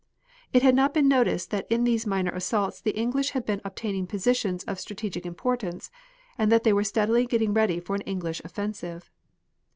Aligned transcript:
It 0.51 0.63
had 0.63 0.73
not 0.73 0.95
been 0.95 1.07
noticed 1.07 1.51
that 1.51 1.71
in 1.71 1.83
these 1.83 2.07
minor 2.07 2.31
assaults 2.31 2.81
the 2.81 2.97
English 2.97 3.29
had 3.37 3.45
been 3.45 3.61
obtaining 3.63 4.07
positions 4.07 4.63
of 4.63 4.79
strategic 4.79 5.27
importance, 5.27 5.91
and 6.39 6.51
that 6.51 6.63
they 6.63 6.73
were 6.73 6.83
steadily 6.83 7.27
getting 7.27 7.53
ready 7.53 7.79
for 7.79 7.93
an 7.95 8.01
English 8.01 8.41
offensive. 8.43 9.11